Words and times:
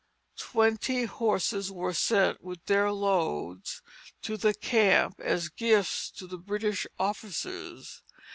Twenty 0.37 1.03
horses 1.03 1.71
were 1.71 1.93
sent 1.93 2.43
with 2.43 2.65
their 2.65 2.91
loads 2.91 3.83
to 4.23 4.35
the 4.35 4.55
camp 4.55 5.19
as 5.19 5.47
gifts 5.49 6.09
to 6.17 6.25
the 6.25 6.39
British 6.39 6.87
officers. 6.97 8.01